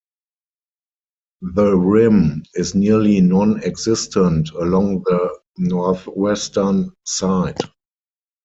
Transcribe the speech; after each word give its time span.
The 1.53 1.77
rim 1.77 2.43
is 2.55 2.73
nearly 2.73 3.21
non-existent 3.21 4.49
along 4.49 5.03
the 5.03 5.39
northwestern 5.59 6.89
side. 7.05 7.59